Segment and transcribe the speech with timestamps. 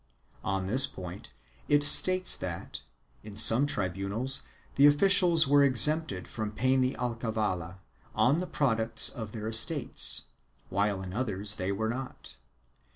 [0.43, 1.31] On this point
[1.69, 2.81] it states that,
[3.21, 4.41] in some tribunals,
[4.73, 7.77] the officials are exempted from paying the alcavala
[8.15, 10.23] on the pro ducts of their estates,
[10.69, 12.35] while in others they are not.